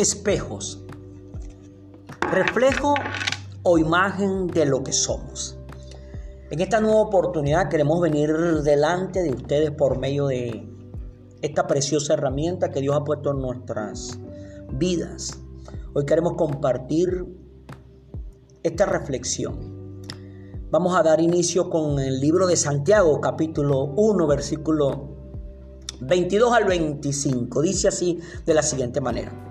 [0.00, 0.82] espejos,
[2.32, 2.94] reflejo
[3.62, 5.58] o imagen de lo que somos.
[6.50, 10.66] En esta nueva oportunidad queremos venir delante de ustedes por medio de
[11.42, 14.18] esta preciosa herramienta que Dios ha puesto en nuestras
[14.72, 15.38] vidas.
[15.94, 17.26] Hoy queremos compartir
[18.62, 20.02] esta reflexión.
[20.70, 25.16] Vamos a dar inicio con el libro de Santiago, capítulo 1, versículo
[26.00, 27.60] 22 al 25.
[27.62, 29.49] Dice así de la siguiente manera.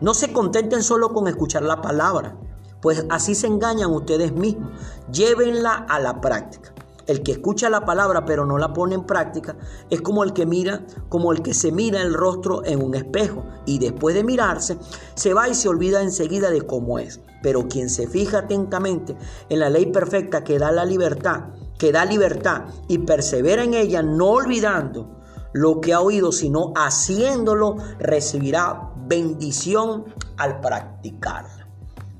[0.00, 2.36] No se contenten solo con escuchar la palabra,
[2.80, 4.70] pues así se engañan ustedes mismos.
[5.12, 6.72] Llévenla a la práctica.
[7.08, 9.56] El que escucha la palabra pero no la pone en práctica
[9.88, 13.44] es como el que mira, como el que se mira el rostro en un espejo
[13.64, 14.76] y después de mirarse
[15.14, 17.20] se va y se olvida enseguida de cómo es.
[17.42, 19.16] Pero quien se fija atentamente
[19.48, 24.02] en la ley perfecta que da la libertad, que da libertad y persevera en ella
[24.02, 25.18] no olvidando
[25.54, 30.04] lo que ha oído, sino haciéndolo, recibirá bendición
[30.36, 31.66] al practicarla.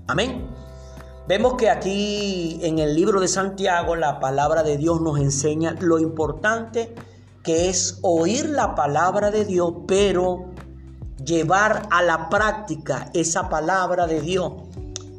[0.08, 0.48] Amén.
[1.28, 5.98] Vemos que aquí en el libro de Santiago la palabra de Dios nos enseña lo
[5.98, 6.94] importante
[7.42, 10.50] que es oír la palabra de Dios, pero
[11.22, 14.52] llevar a la práctica esa palabra de Dios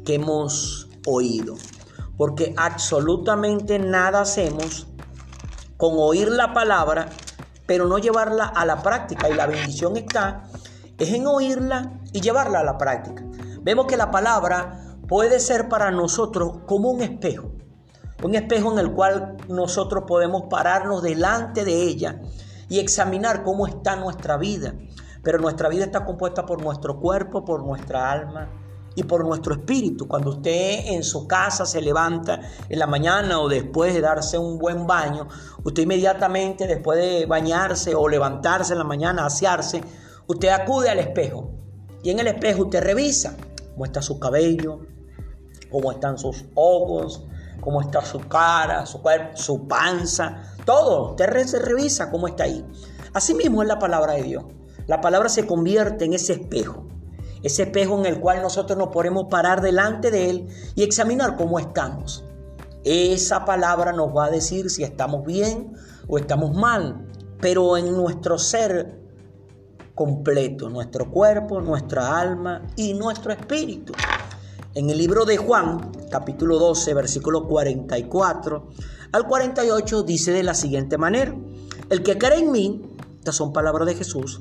[0.04, 1.54] que hemos oído.
[2.16, 4.88] Porque absolutamente nada hacemos
[5.76, 7.08] con oír la palabra,
[7.66, 9.28] pero no llevarla a la práctica.
[9.28, 10.44] Y la bendición está
[11.00, 13.24] es en oírla y llevarla a la práctica.
[13.62, 17.50] Vemos que la palabra puede ser para nosotros como un espejo,
[18.22, 22.20] un espejo en el cual nosotros podemos pararnos delante de ella
[22.68, 24.74] y examinar cómo está nuestra vida.
[25.22, 28.48] Pero nuestra vida está compuesta por nuestro cuerpo, por nuestra alma
[28.94, 30.06] y por nuestro espíritu.
[30.06, 34.58] Cuando usted en su casa se levanta en la mañana o después de darse un
[34.58, 35.28] buen baño,
[35.64, 39.82] usted inmediatamente después de bañarse o levantarse en la mañana, asearse,
[40.30, 41.50] usted acude al espejo.
[42.02, 43.36] Y en el espejo usted revisa
[43.72, 44.80] cómo está su cabello,
[45.70, 47.26] cómo están sus ojos,
[47.60, 51.10] cómo está su cara, su cuerpo, su panza, todo.
[51.10, 52.64] Usted se revisa cómo está ahí.
[53.12, 54.44] Así mismo es la palabra de Dios.
[54.86, 56.86] La palabra se convierte en ese espejo,
[57.42, 61.58] ese espejo en el cual nosotros nos podemos parar delante de él y examinar cómo
[61.58, 62.24] estamos.
[62.84, 65.74] Esa palabra nos va a decir si estamos bien
[66.08, 67.06] o estamos mal,
[67.40, 68.99] pero en nuestro ser
[70.00, 73.92] completo, nuestro cuerpo, nuestra alma y nuestro espíritu.
[74.74, 78.66] En el libro de Juan, capítulo 12, versículo 44
[79.12, 81.36] al 48, dice de la siguiente manera,
[81.90, 82.80] el que cree en mí,
[83.18, 84.40] estas son palabras de Jesús,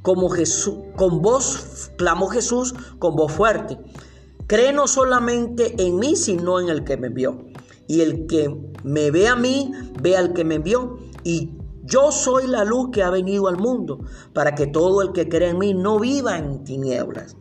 [0.00, 3.76] como Jesús, con voz, clamó Jesús con voz fuerte,
[4.46, 7.44] cree no solamente en mí, sino en el que me envió.
[7.86, 8.48] Y el que
[8.82, 10.98] me ve a mí, ve al que me envió.
[11.22, 11.50] Y
[11.86, 14.00] yo soy la luz que ha venido al mundo,
[14.32, 17.36] para que todo el que cree en mí no viva en tinieblas.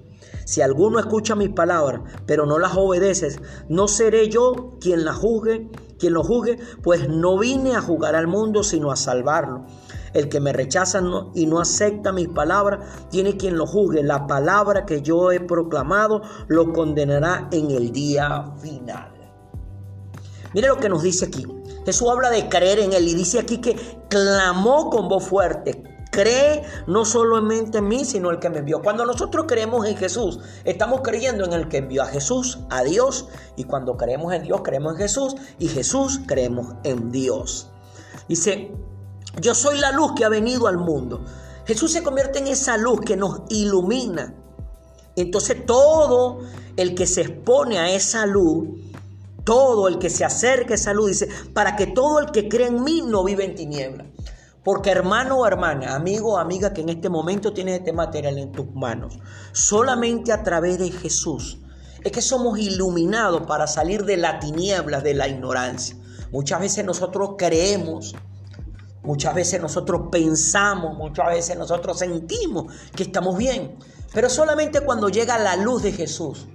[0.46, 5.72] Si alguno escucha mis palabras, pero no las obedeces, no seré yo quien la juzgue,
[5.98, 9.66] quien lo juzgue, pues no vine a juzgar al mundo, sino a salvarlo.
[10.14, 11.02] El que me rechaza
[11.34, 14.04] y no acepta mis palabras, tiene quien lo juzgue.
[14.04, 19.12] La palabra que yo he proclamado lo condenará en el día final.
[20.54, 21.46] Mire lo que nos dice aquí.
[21.86, 23.76] Jesús habla de creer en Él y dice aquí que
[24.10, 28.82] clamó con voz fuerte cree no solamente en mí, sino el que me envió.
[28.82, 33.28] Cuando nosotros creemos en Jesús, estamos creyendo en el que envió a Jesús, a Dios.
[33.58, 35.36] Y cuando creemos en Dios, creemos en Jesús.
[35.60, 37.70] Y Jesús, creemos en Dios.
[38.30, 38.72] Dice,
[39.42, 41.26] yo soy la luz que ha venido al mundo.
[41.66, 44.34] Jesús se convierte en esa luz que nos ilumina.
[45.18, 46.40] Entonces todo
[46.78, 48.70] el que se expone a esa luz,
[49.46, 52.68] todo el que se acerque a esa luz, dice, para que todo el que cree
[52.68, 54.08] en mí no vive en tinieblas.
[54.64, 58.52] Porque hermano o hermana, amigo o amiga que en este momento tiene este material en
[58.52, 59.20] tus manos,
[59.54, 61.60] solamente a través de Jesús
[62.06, 65.98] es que somos iluminados para salir de la tiniebla, de la ignorancia.
[66.32, 68.16] Muchas veces nosotros creemos,
[69.02, 73.76] muchas veces nosotros pensamos, muchas veces nosotros sentimos que estamos bien,
[74.14, 76.46] pero solamente cuando llega la luz de Jesús,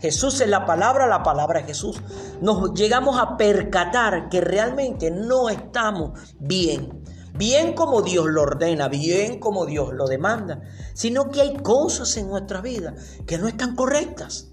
[0.00, 2.00] Jesús es la palabra, la palabra es Jesús.
[2.40, 7.02] Nos llegamos a percatar que realmente no estamos bien
[7.36, 10.62] bien como Dios lo ordena, bien como Dios lo demanda,
[10.94, 12.94] sino que hay cosas en nuestra vida
[13.26, 14.48] que no están correctas.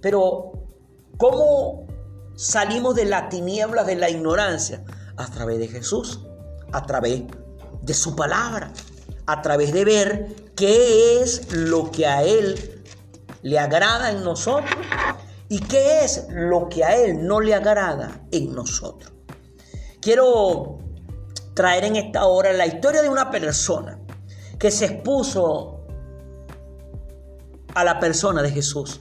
[0.00, 0.52] Pero,
[1.18, 1.86] ¿cómo
[2.36, 4.84] salimos de la tiniebla de la ignorancia?
[5.16, 6.20] A través de Jesús,
[6.72, 7.24] a través
[7.82, 8.72] de su palabra,
[9.26, 12.79] a través de ver qué es lo que a Él
[13.42, 14.74] le agrada en nosotros
[15.48, 19.12] y qué es lo que a Él no le agrada en nosotros.
[20.00, 20.78] Quiero
[21.54, 23.98] traer en esta hora la historia de una persona
[24.58, 25.80] que se expuso
[27.74, 29.00] a la persona de Jesús.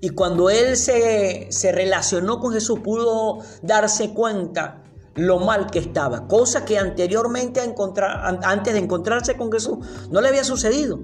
[0.00, 4.82] Y cuando él se, se relacionó con Jesús, pudo darse cuenta
[5.14, 9.78] lo mal que estaba, cosa que anteriormente antes de encontrarse con Jesús
[10.10, 11.00] no le había sucedido.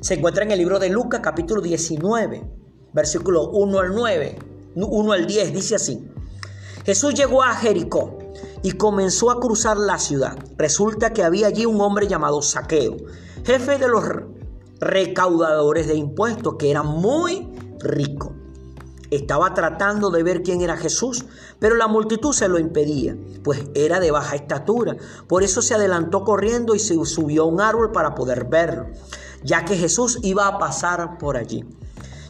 [0.00, 2.48] Se encuentra en el libro de Lucas capítulo 19,
[2.92, 4.38] versículo 1 al 9,
[4.76, 6.08] 1 al 10, dice así.
[6.84, 8.16] Jesús llegó a Jericó
[8.62, 10.38] y comenzó a cruzar la ciudad.
[10.56, 12.96] Resulta que había allí un hombre llamado Saqueo,
[13.44, 14.04] jefe de los
[14.78, 18.36] recaudadores de impuestos, que era muy rico.
[19.10, 21.24] Estaba tratando de ver quién era Jesús,
[21.58, 24.96] pero la multitud se lo impedía, pues era de baja estatura.
[25.26, 28.86] Por eso se adelantó corriendo y se subió a un árbol para poder verlo,
[29.42, 31.64] ya que Jesús iba a pasar por allí.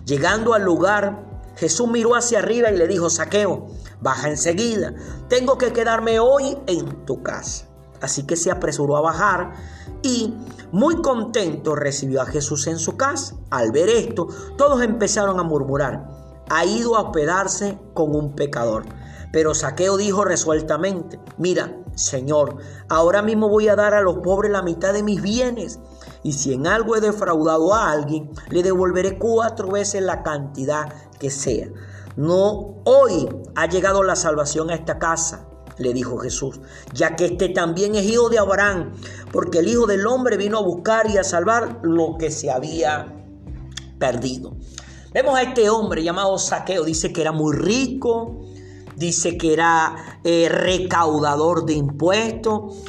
[0.04, 1.24] Llegando al lugar,
[1.56, 3.66] Jesús miró hacia arriba y le dijo, Saqueo,
[4.00, 4.94] baja enseguida,
[5.28, 7.66] tengo que quedarme hoy en tu casa.
[8.00, 9.54] Así que se apresuró a bajar
[10.02, 10.34] y
[10.70, 13.34] muy contento recibió a Jesús en su casa.
[13.50, 16.18] Al ver esto, todos empezaron a murmurar
[16.50, 18.84] ha ido a hospedarse con un pecador.
[19.32, 22.56] Pero Saqueo dijo resueltamente, mira, Señor,
[22.88, 25.80] ahora mismo voy a dar a los pobres la mitad de mis bienes.
[26.28, 31.30] Y si en algo he defraudado a alguien, le devolveré cuatro veces la cantidad que
[31.30, 31.68] sea.
[32.16, 35.48] No hoy ha llegado la salvación a esta casa,
[35.78, 36.60] le dijo Jesús,
[36.92, 38.92] ya que este también es hijo de Abraham,
[39.32, 43.10] porque el Hijo del Hombre vino a buscar y a salvar lo que se había
[43.98, 44.54] perdido.
[45.14, 48.38] Vemos a este hombre llamado Saqueo, dice que era muy rico,
[48.96, 52.84] dice que era eh, recaudador de impuestos.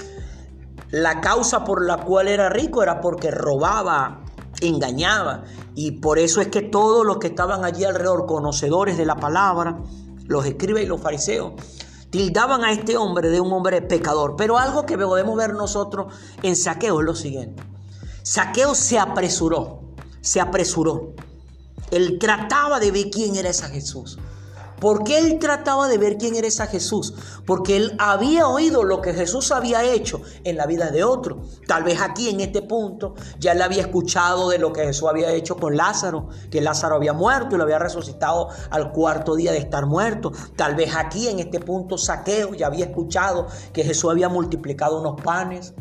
[0.91, 4.21] La causa por la cual era rico era porque robaba,
[4.61, 5.43] engañaba.
[5.75, 9.79] Y por eso es que todos los que estaban allí alrededor, conocedores de la palabra,
[10.25, 11.53] los escribas y los fariseos,
[12.09, 14.35] tildaban a este hombre de un hombre pecador.
[14.35, 17.61] Pero algo que podemos ver nosotros en Saqueo es lo siguiente.
[18.23, 19.81] Saqueo se apresuró,
[20.21, 21.13] se apresuró.
[21.91, 24.17] Él trataba de ver quién era ese Jesús.
[24.79, 27.13] ¿Por qué él trataba de ver quién era ese Jesús?
[27.45, 31.41] Porque él había oído lo que Jesús había hecho en la vida de otro.
[31.67, 35.31] Tal vez aquí en este punto ya él había escuchado de lo que Jesús había
[35.31, 39.57] hecho con Lázaro, que Lázaro había muerto y lo había resucitado al cuarto día de
[39.57, 40.31] estar muerto.
[40.55, 45.21] Tal vez aquí en este punto Saqueo ya había escuchado que Jesús había multiplicado unos
[45.21, 45.73] panes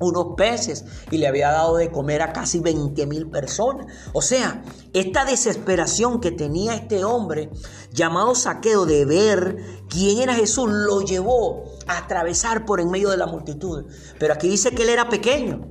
[0.00, 3.86] unos peces y le había dado de comer a casi 20 mil personas.
[4.12, 7.50] O sea, esta desesperación que tenía este hombre
[7.92, 9.56] llamado Saqueo de ver
[9.88, 13.86] quién era Jesús lo llevó a atravesar por en medio de la multitud.
[14.18, 15.68] Pero aquí dice que él era pequeño.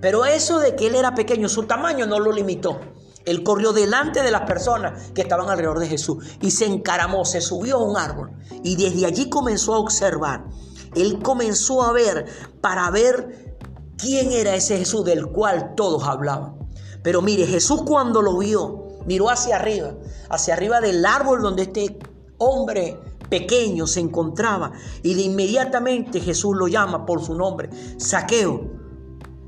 [0.00, 2.80] Pero eso de que él era pequeño, su tamaño no lo limitó.
[3.24, 7.40] Él corrió delante de las personas que estaban alrededor de Jesús y se encaramó, se
[7.40, 8.32] subió a un árbol
[8.64, 10.44] y desde allí comenzó a observar.
[10.94, 12.26] Él comenzó a ver
[12.60, 13.56] para ver
[13.96, 16.56] quién era ese Jesús del cual todos hablaban.
[17.02, 19.94] Pero mire, Jesús cuando lo vio, miró hacia arriba,
[20.28, 21.98] hacia arriba del árbol donde este
[22.38, 22.98] hombre
[23.28, 24.72] pequeño se encontraba
[25.02, 28.70] y de inmediatamente Jesús lo llama por su nombre, Saqueo,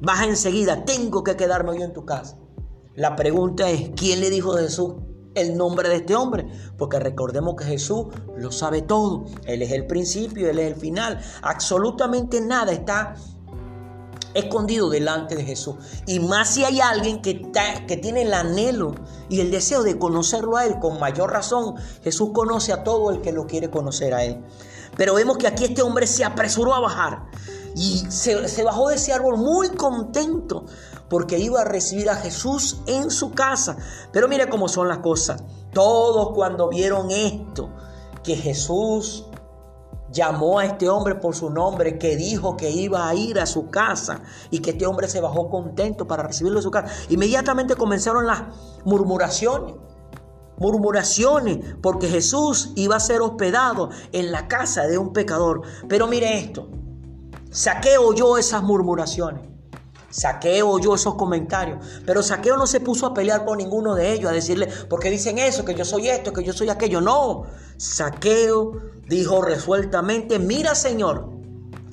[0.00, 2.38] baja enseguida, tengo que quedarme hoy en tu casa.
[2.94, 4.94] La pregunta es, ¿quién le dijo Jesús
[5.34, 6.46] el nombre de este hombre?
[6.76, 11.20] Porque recordemos que Jesús lo sabe todo, Él es el principio, Él es el final,
[11.42, 13.14] absolutamente nada está
[14.34, 15.76] escondido delante de Jesús.
[16.06, 17.50] Y más si hay alguien que,
[17.86, 18.94] que tiene el anhelo
[19.28, 23.20] y el deseo de conocerlo a Él, con mayor razón, Jesús conoce a todo el
[23.20, 24.44] que lo quiere conocer a Él.
[24.96, 27.26] Pero vemos que aquí este hombre se apresuró a bajar
[27.74, 30.66] y se, bajó de ese árbol muy contento
[31.08, 33.76] porque iba a recibir a Jesús en su casa.
[34.12, 35.42] Pero mire cómo son las cosas.
[35.72, 37.70] Todos cuando vieron esto,
[38.22, 39.26] que Jesús
[40.10, 43.68] llamó a este hombre por su nombre, que dijo que iba a ir a su
[43.70, 46.88] casa y que este hombre se bajó contento para recibirlo en su casa.
[47.08, 48.44] Inmediatamente comenzaron las
[48.84, 49.74] murmuraciones,
[50.58, 55.62] murmuraciones, porque Jesús iba a ser hospedado en la casa de un pecador.
[55.88, 56.68] Pero mire esto,
[57.54, 59.44] Saqueo oyó esas murmuraciones.
[60.10, 64.28] Saqueo oyó esos comentarios, pero Saqueo no se puso a pelear con ninguno de ellos,
[64.28, 67.00] a decirle, porque dicen eso, que yo soy esto, que yo soy aquello.
[67.00, 67.44] No,
[67.76, 68.72] Saqueo
[69.08, 71.30] dijo resueltamente, mira Señor,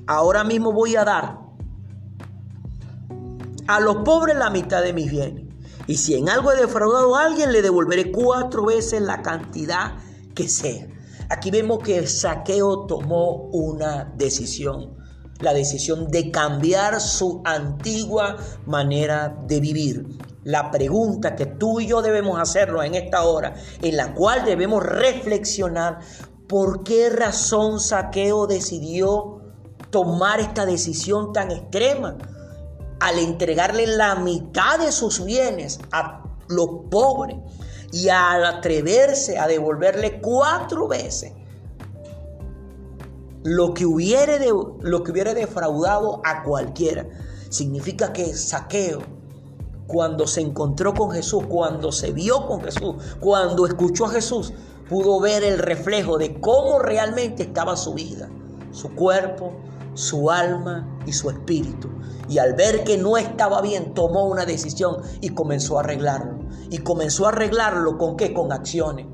[0.08, 1.38] ahora mismo voy a dar
[3.68, 5.46] a los pobres la mitad de mis bienes.
[5.86, 9.94] Y si en algo he defraudado a alguien, le devolveré cuatro veces la cantidad
[10.34, 10.88] que sea.
[11.30, 15.00] Aquí vemos que Saqueo tomó una decisión
[15.42, 20.06] la decisión de cambiar su antigua manera de vivir.
[20.44, 24.84] La pregunta que tú y yo debemos hacerlo en esta hora, en la cual debemos
[24.84, 26.00] reflexionar,
[26.48, 29.42] ¿por qué razón Saqueo decidió
[29.90, 32.18] tomar esta decisión tan extrema?
[33.00, 37.38] Al entregarle la mitad de sus bienes a los pobres
[37.92, 41.34] y al atreverse a devolverle cuatro veces
[43.44, 47.08] lo que hubiere, de, lo que hubiera defraudado a cualquiera.
[47.50, 49.00] Significa que saqueo,
[49.88, 54.54] cuando se encontró con Jesús, cuando se vio con Jesús, cuando escuchó a Jesús,
[54.90, 58.30] pudo ver el reflejo de cómo realmente estaba su vida,
[58.72, 59.52] su cuerpo,
[59.94, 61.90] su alma y su espíritu.
[62.30, 66.40] Y al ver que no estaba bien, tomó una decisión y comenzó a arreglarlo.
[66.70, 68.34] Y comenzó a arreglarlo con qué?
[68.34, 69.08] Con acciones.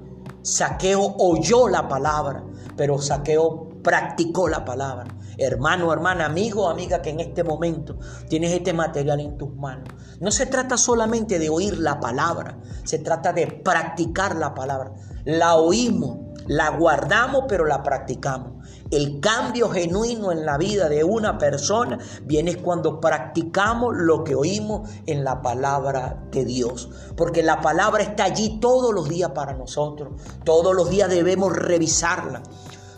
[0.44, 2.44] Saqueo oyó la palabra,
[2.76, 5.06] pero Saqueo practicó la palabra.
[5.38, 9.88] Hermano, hermana, amigo, amiga, que en este momento tienes este material en tus manos.
[10.20, 14.92] No se trata solamente de oír la palabra, se trata de practicar la palabra.
[15.24, 16.18] La oímos,
[16.48, 18.58] la guardamos, pero la practicamos.
[18.92, 24.90] El cambio genuino en la vida de una persona viene cuando practicamos lo que oímos
[25.06, 26.90] en la palabra de Dios.
[27.16, 30.22] Porque la palabra está allí todos los días para nosotros.
[30.44, 32.44] Todos los días debemos revisarla.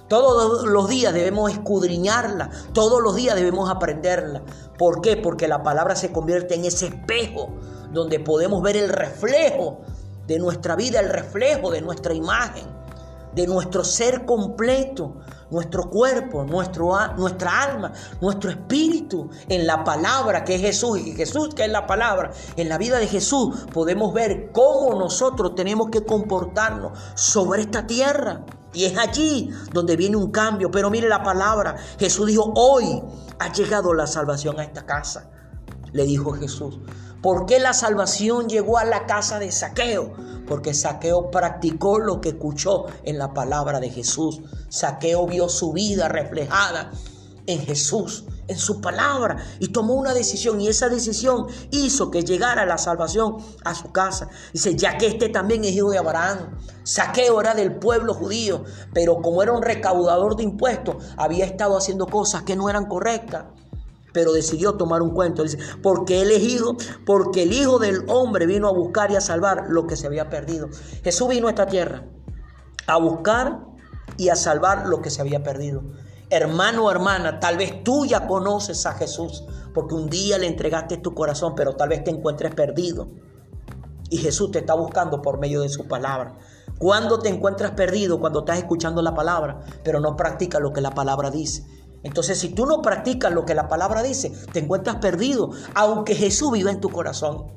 [0.10, 4.42] Todos los días debemos escudriñarla, todos los días debemos aprenderla.
[4.78, 5.18] ¿Por qué?
[5.18, 7.50] Porque la palabra se convierte en ese espejo
[7.92, 9.82] donde podemos ver el reflejo
[10.26, 12.66] de nuestra vida, el reflejo de nuestra imagen,
[13.36, 15.18] de nuestro ser completo,
[15.52, 21.54] nuestro cuerpo, nuestro, nuestra alma, nuestro espíritu en la palabra que es Jesús y Jesús
[21.54, 22.32] que es la palabra.
[22.56, 28.44] En la vida de Jesús podemos ver cómo nosotros tenemos que comportarnos sobre esta tierra.
[28.74, 30.70] Y es allí donde viene un cambio.
[30.72, 31.76] Pero mire la palabra.
[31.98, 33.02] Jesús dijo, hoy
[33.40, 35.30] ha llegado la salvación a esta casa.
[35.92, 36.80] Le dijo Jesús.
[37.22, 40.14] ¿Por qué la salvación llegó a la casa de Saqueo?
[40.48, 44.42] Porque Saqueo practicó lo que escuchó en la palabra de Jesús.
[44.70, 46.92] Saqueo vio su vida reflejada
[47.46, 52.66] en Jesús en su palabra y tomó una decisión y esa decisión hizo que llegara
[52.66, 54.30] la salvación a su casa.
[54.52, 59.22] Dice, ya que este también es hijo de Abraham, saqueo era del pueblo judío, pero
[59.22, 63.46] como era un recaudador de impuestos, había estado haciendo cosas que no eran correctas.
[64.12, 65.44] Pero decidió tomar un cuento.
[65.44, 66.76] Dice, porque él es hijo,
[67.06, 70.32] porque el hijo del hombre vino a buscar y a salvar lo que se había
[70.32, 70.68] perdido.
[71.04, 72.06] Jesús vino a esta tierra
[72.88, 73.60] a buscar
[74.18, 75.84] y a salvar lo que se había perdido.
[76.32, 79.44] Hermano o hermana, tal vez tú ya conoces a Jesús
[79.74, 83.10] porque un día le entregaste tu corazón, pero tal vez te encuentres perdido.
[84.10, 86.38] Y Jesús te está buscando por medio de su palabra.
[86.78, 90.92] Cuando te encuentras perdido, cuando estás escuchando la palabra, pero no practicas lo que la
[90.92, 91.66] palabra dice.
[92.04, 96.52] Entonces, si tú no practicas lo que la palabra dice, te encuentras perdido, aunque Jesús
[96.52, 97.48] viva en tu corazón.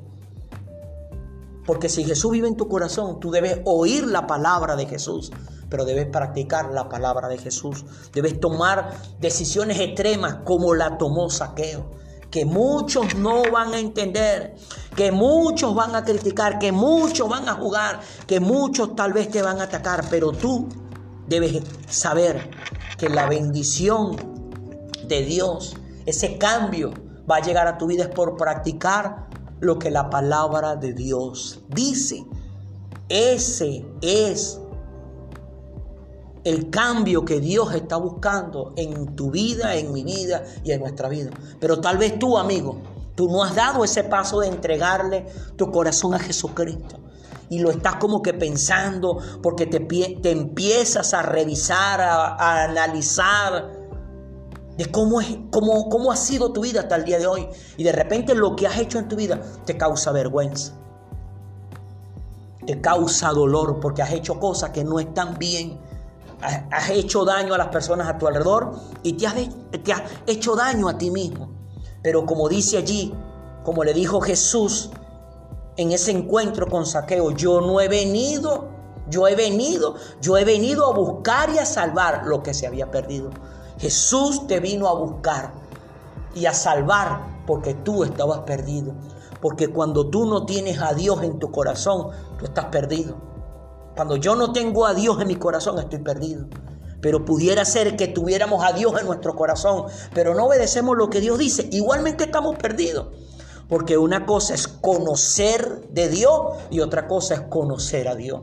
[1.65, 5.31] Porque si Jesús vive en tu corazón, tú debes oír la palabra de Jesús
[5.73, 7.83] pero debes practicar la palabra de Jesús.
[8.13, 11.89] Debes tomar decisiones extremas como la tomó Saqueo.
[12.29, 14.53] Que muchos no van a entender,
[14.95, 19.41] que muchos van a criticar, que muchos van a jugar, que muchos tal vez te
[19.41, 20.69] van a atacar, pero tú
[21.27, 22.51] debes saber
[22.99, 24.15] que la bendición
[25.07, 25.75] de Dios,
[26.05, 26.93] ese cambio
[27.27, 29.27] va a llegar a tu vida es por practicar
[29.59, 32.23] lo que la palabra de Dios dice.
[33.09, 34.59] Ese es
[36.43, 41.07] el cambio que Dios está buscando en tu vida, en mi vida y en nuestra
[41.09, 41.31] vida.
[41.59, 42.77] Pero tal vez tú, amigo,
[43.15, 46.99] tú no has dado ese paso de entregarle tu corazón a Jesucristo.
[47.49, 53.69] Y lo estás como que pensando porque te, te empiezas a revisar, a, analizar
[54.77, 57.47] de cómo, es, cómo, cómo ha sido tu vida hasta el día de hoy.
[57.77, 60.73] Y de repente lo que has hecho en tu vida te causa vergüenza.
[62.65, 65.79] Te causa dolor porque has hecho cosas que no están bien
[66.43, 70.97] has hecho daño a las personas a tu alrededor y te has, hecho daño a
[70.97, 71.49] ti mismo.
[72.01, 73.13] Pero como dice allí,
[73.63, 74.89] como le dijo Jesús
[75.77, 78.67] en ese encuentro con Saqueo, yo no he venido,
[79.09, 82.91] yo he venido, yo he venido a buscar y a salvar lo que se había
[82.91, 83.29] perdido.
[83.79, 85.53] Jesús te vino a buscar
[86.35, 88.93] y a salvar porque tú estabas perdido.
[89.41, 92.07] Porque cuando tú no tienes a Dios en tu corazón,
[92.37, 93.32] tú estás perdido.
[93.95, 96.47] Cuando yo no tengo a Dios en mi corazón, estoy perdido.
[97.01, 101.19] Pero pudiera ser que tuviéramos a Dios en nuestro corazón, pero no obedecemos lo que
[101.19, 101.67] Dios dice.
[101.71, 103.07] Igualmente estamos perdidos.
[103.69, 106.31] Porque una cosa es conocer de Dios
[106.69, 108.41] y otra cosa es conocer a Dios.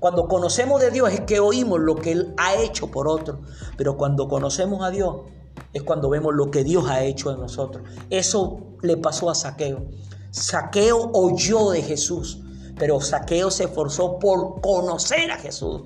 [0.00, 3.40] Cuando conocemos de Dios es que oímos lo que Él ha hecho por otro.
[3.76, 5.16] Pero cuando conocemos a Dios
[5.72, 7.84] es cuando vemos lo que Dios ha hecho en nosotros.
[8.10, 9.86] Eso le pasó a Saqueo.
[10.30, 12.40] Saqueo oyó de Jesús.
[12.78, 15.82] Pero Saqueo se esforzó por conocer a Jesús.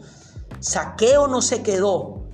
[0.61, 2.25] Saqueo no se quedó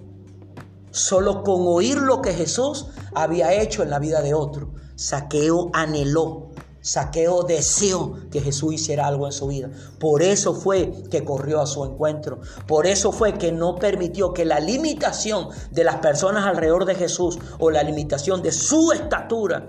[0.91, 4.73] solo con oír lo que Jesús había hecho en la vida de otro.
[4.97, 6.49] Saqueo anheló
[6.81, 9.71] Saqueo deseó que Jesús hiciera algo en su vida.
[9.99, 12.41] Por eso fue que corrió a su encuentro.
[12.67, 17.39] Por eso fue que no permitió que la limitación de las personas alrededor de Jesús
[17.59, 19.69] o la limitación de su estatura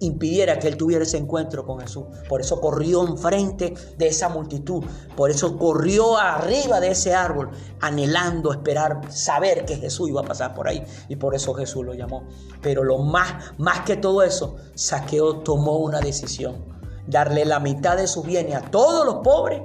[0.00, 2.04] impidiera que él tuviera ese encuentro con Jesús.
[2.28, 4.84] Por eso corrió enfrente de esa multitud.
[5.16, 10.54] Por eso corrió arriba de ese árbol, anhelando esperar, saber que Jesús iba a pasar
[10.54, 10.84] por ahí.
[11.08, 12.24] Y por eso Jesús lo llamó.
[12.62, 16.64] Pero lo más, más que todo eso, Saqueo tomó una decisión.
[17.06, 19.62] Darle la mitad de sus bienes a todos los pobres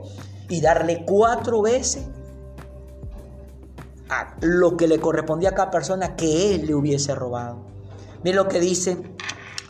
[0.50, 2.05] y darle cuatro veces
[4.09, 7.57] a lo que le correspondía a cada persona que él le hubiese robado.
[8.24, 8.98] Miren lo que dice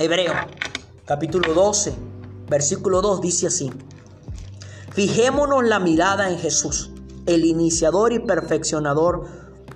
[0.02, 0.32] Hebreo,
[1.04, 1.94] capítulo 12,
[2.48, 3.70] versículo 2 dice así.
[4.94, 6.90] Fijémonos la mirada en Jesús,
[7.26, 9.28] el iniciador y perfeccionador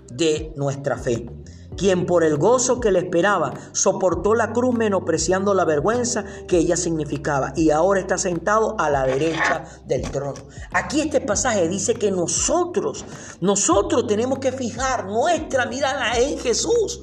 [0.09, 1.29] de nuestra fe,
[1.75, 6.77] quien por el gozo que le esperaba soportó la cruz menospreciando la vergüenza que ella
[6.77, 10.39] significaba y ahora está sentado a la derecha del trono.
[10.71, 13.03] Aquí este pasaje dice que nosotros,
[13.41, 17.01] nosotros tenemos que fijar nuestra mirada en Jesús.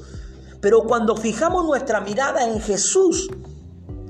[0.60, 3.28] Pero cuando fijamos nuestra mirada en Jesús,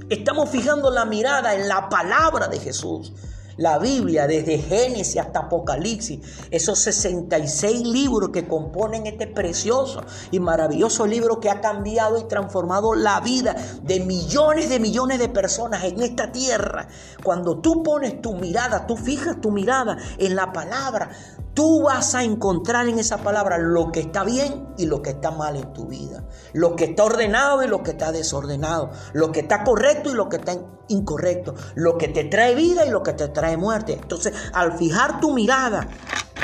[0.08, 3.12] estamos fijando la mirada en la palabra de Jesús.
[3.56, 11.06] La Biblia, desde Génesis hasta Apocalipsis, esos 66 libros que componen este precioso y maravilloso
[11.06, 16.00] libro que ha cambiado y transformado la vida de millones de millones de personas en
[16.00, 16.88] esta tierra.
[17.22, 21.10] Cuando tú pones tu mirada, tú fijas tu mirada en la palabra,
[21.54, 25.30] Tú vas a encontrar en esa palabra lo que está bien y lo que está
[25.30, 26.24] mal en tu vida.
[26.52, 28.90] Lo que está ordenado y lo que está desordenado.
[29.12, 30.56] Lo que está correcto y lo que está
[30.88, 31.54] incorrecto.
[31.74, 33.94] Lo que te trae vida y lo que te trae muerte.
[33.94, 35.88] Entonces, al fijar tu mirada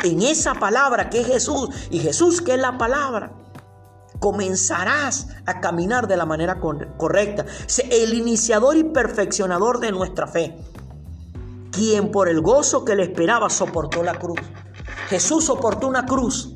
[0.02, 3.32] en esa palabra que es Jesús y Jesús que es la palabra,
[4.18, 7.44] comenzarás a caminar de la manera correcta.
[7.90, 10.58] El iniciador y perfeccionador de nuestra fe.
[11.76, 14.40] Quien por el gozo que le esperaba soportó la cruz
[15.08, 16.52] Jesús soportó una cruz.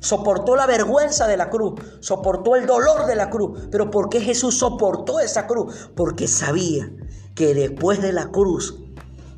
[0.00, 3.68] Soportó la vergüenza de la cruz, soportó el dolor de la cruz.
[3.70, 5.90] Pero ¿por qué Jesús soportó esa cruz?
[5.96, 6.90] Porque sabía
[7.34, 8.78] que después de la cruz,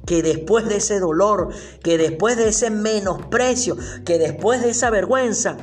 [0.07, 1.49] que después de ese dolor,
[1.83, 5.57] que después de ese menosprecio, que después de esa vergüenza,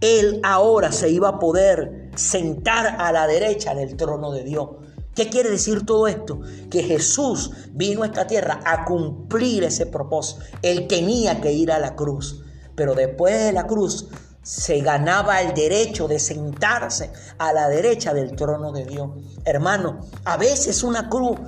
[0.00, 4.68] Él ahora se iba a poder sentar a la derecha del trono de Dios.
[5.14, 6.40] ¿Qué quiere decir todo esto?
[6.70, 10.42] Que Jesús vino a esta tierra a cumplir ese propósito.
[10.62, 12.42] Él tenía que ir a la cruz,
[12.74, 14.08] pero después de la cruz
[14.42, 19.10] se ganaba el derecho de sentarse a la derecha del trono de Dios.
[19.44, 21.38] Hermano, a veces una cruz,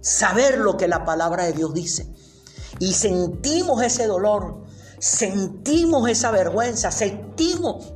[0.00, 2.14] saber lo que la palabra de Dios dice.
[2.78, 4.64] Y sentimos ese dolor,
[4.98, 7.93] sentimos esa vergüenza, sentimos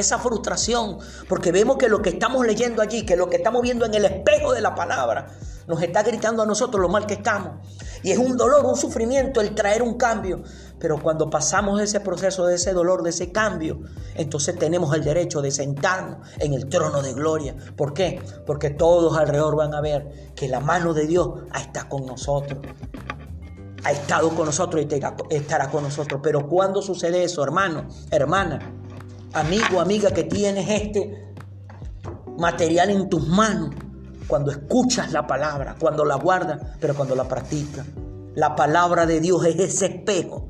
[0.00, 3.84] esa frustración, porque vemos que lo que estamos leyendo allí, que lo que estamos viendo
[3.86, 5.28] en el espejo de la palabra,
[5.68, 7.58] nos está gritando a nosotros lo mal que estamos.
[8.02, 10.42] Y es un dolor, un sufrimiento el traer un cambio.
[10.78, 13.80] Pero cuando pasamos ese proceso de ese dolor, de ese cambio,
[14.14, 17.54] entonces tenemos el derecho de sentarnos en el trono de gloria.
[17.76, 18.22] ¿Por qué?
[18.46, 22.60] Porque todos alrededor van a ver que la mano de Dios está con nosotros.
[23.84, 26.20] Ha estado con nosotros y estará con nosotros.
[26.22, 28.77] Pero cuando sucede eso, hermano, hermana,
[29.32, 31.34] amigo, amiga, que tienes este
[32.38, 33.70] material en tus manos,
[34.26, 37.86] cuando escuchas la palabra, cuando la guardas, pero cuando la practicas.
[38.34, 40.48] La palabra de Dios es ese espejo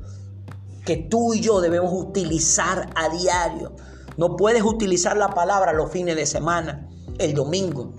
[0.85, 3.75] que tú y yo debemos utilizar a diario.
[4.17, 7.93] No puedes utilizar la palabra los fines de semana, el domingo,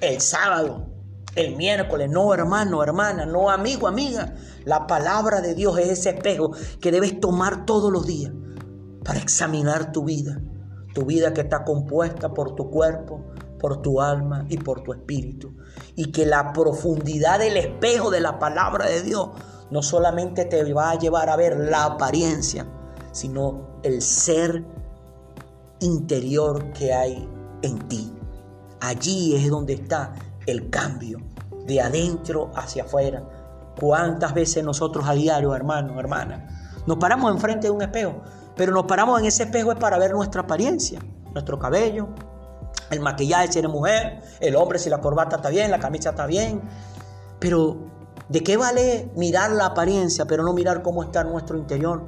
[0.00, 0.86] el sábado,
[1.34, 2.10] el miércoles.
[2.10, 4.34] No, hermano, hermana, no, amigo, amiga.
[4.64, 8.32] La palabra de Dios es ese espejo que debes tomar todos los días
[9.08, 10.38] para examinar tu vida,
[10.92, 13.24] tu vida que está compuesta por tu cuerpo,
[13.58, 15.56] por tu alma y por tu espíritu.
[15.96, 19.30] Y que la profundidad del espejo de la palabra de Dios
[19.70, 22.66] no solamente te va a llevar a ver la apariencia,
[23.10, 24.62] sino el ser
[25.80, 27.26] interior que hay
[27.62, 28.12] en ti.
[28.80, 30.12] Allí es donde está
[30.44, 31.18] el cambio,
[31.66, 33.22] de adentro hacia afuera.
[33.80, 36.46] ¿Cuántas veces nosotros a diario, hermano, hermana,
[36.86, 38.22] nos paramos enfrente de un espejo
[38.58, 41.00] pero nos paramos en ese espejo es para ver nuestra apariencia,
[41.32, 42.08] nuestro cabello,
[42.90, 46.26] el maquillaje si eres mujer, el hombre si la corbata está bien, la camisa está
[46.26, 46.60] bien.
[47.38, 47.76] Pero,
[48.28, 52.02] ¿de qué vale mirar la apariencia, pero no mirar cómo está nuestro interior?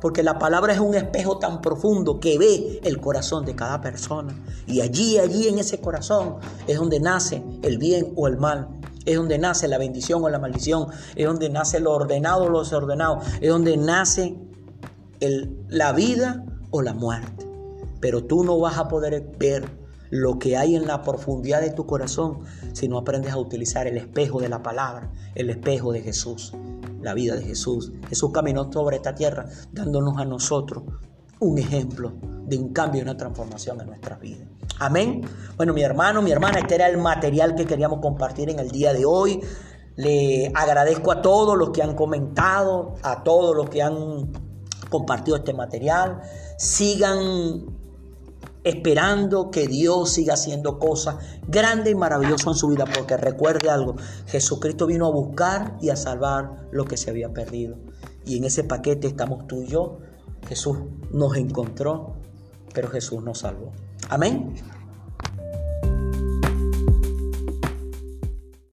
[0.00, 4.34] Porque la palabra es un espejo tan profundo que ve el corazón de cada persona.
[4.66, 6.36] Y allí, allí en ese corazón
[6.66, 8.68] es donde nace el bien o el mal.
[9.06, 10.88] Es donde nace la bendición o la maldición.
[11.16, 13.20] Es donde nace lo ordenado o lo desordenado.
[13.40, 14.36] Es donde nace
[15.20, 17.46] la vida o la muerte.
[18.00, 21.86] Pero tú no vas a poder ver lo que hay en la profundidad de tu
[21.86, 22.40] corazón
[22.72, 26.52] si no aprendes a utilizar el espejo de la palabra, el espejo de Jesús,
[27.00, 27.92] la vida de Jesús.
[28.08, 30.84] Jesús caminó sobre esta tierra dándonos a nosotros
[31.40, 32.12] un ejemplo
[32.46, 34.48] de un cambio y una transformación en nuestras vidas.
[34.78, 35.22] Amén.
[35.56, 38.92] Bueno, mi hermano, mi hermana, este era el material que queríamos compartir en el día
[38.92, 39.40] de hoy.
[39.96, 44.32] Le agradezco a todos los que han comentado, a todos los que han
[44.94, 46.20] compartido este material.
[46.56, 47.66] Sigan
[48.62, 51.16] esperando que Dios siga haciendo cosas
[51.48, 55.96] grandes y maravillosas en su vida, porque recuerde algo, Jesucristo vino a buscar y a
[55.96, 57.76] salvar lo que se había perdido.
[58.24, 59.98] Y en ese paquete estamos tú y yo.
[60.48, 60.78] Jesús
[61.10, 62.14] nos encontró,
[62.72, 63.72] pero Jesús nos salvó.
[64.08, 64.54] Amén.